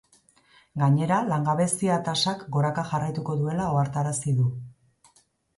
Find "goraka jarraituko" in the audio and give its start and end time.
2.57-3.37